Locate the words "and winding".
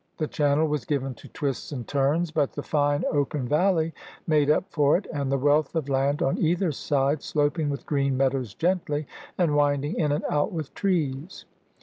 9.37-9.99